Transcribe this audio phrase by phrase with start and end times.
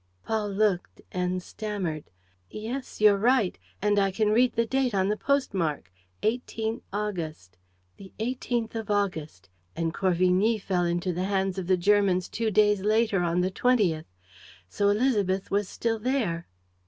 [0.25, 2.05] Paul looked and stammered:
[2.49, 5.91] "Yes, you're right; and I can read the date on the post mark:
[6.23, 7.55] 18 August.
[7.97, 9.47] The 18th of August...
[9.75, 14.05] and Corvigny fell into the hands of the Germans two days later, on the 20th.
[14.67, 16.47] So Élisabeth was still there."